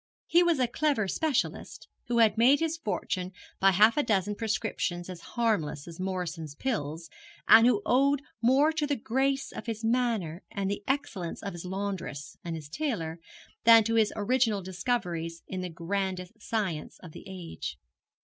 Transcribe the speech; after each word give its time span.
He 0.25 0.41
was 0.41 0.57
a 0.57 0.67
clever 0.67 1.07
specialist, 1.07 1.87
who 2.07 2.17
had 2.17 2.35
made 2.35 2.59
his 2.59 2.75
fortune 2.75 3.31
by 3.59 3.69
half 3.69 3.97
a 3.97 4.01
dozen 4.01 4.33
prescriptions 4.33 5.11
as 5.11 5.21
harmless 5.21 5.87
as 5.87 5.99
Morrison's 5.99 6.55
pills, 6.55 7.07
and 7.47 7.67
who 7.67 7.83
owed 7.85 8.23
more 8.41 8.71
to 8.71 8.87
the 8.87 8.95
grace 8.95 9.51
of 9.51 9.67
his 9.67 9.83
manner 9.83 10.41
and 10.49 10.71
the 10.71 10.83
excellence 10.87 11.43
of 11.43 11.53
his 11.53 11.65
laundress 11.65 12.35
and 12.43 12.55
his 12.55 12.67
tailor, 12.67 13.19
than 13.63 13.83
to 13.83 13.93
his 13.93 14.11
original 14.15 14.63
discoveries 14.63 15.43
in 15.47 15.61
the 15.61 15.69
grandest 15.69 16.33
science 16.41 16.97
of 17.03 17.11
the 17.11 17.25
age. 17.27 17.77